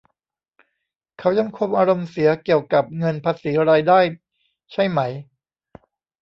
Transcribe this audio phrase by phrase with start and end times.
[1.19, 3.99] เขายังคงอารมณ์เสียเกี่ยวกับเงินภาษีรายได้
[4.71, 4.99] ใช่ไหม